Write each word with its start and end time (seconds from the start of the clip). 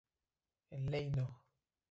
En 0.71 0.89
Ley 0.89 1.11
No. 1.11 1.27